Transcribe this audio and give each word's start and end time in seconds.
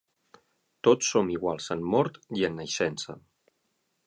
Tots 0.87 1.11
som 1.15 1.29
iguals 1.35 1.69
en 1.77 1.85
mort 1.97 2.19
i 2.41 2.49
en 2.49 2.61
naixença. 2.63 3.21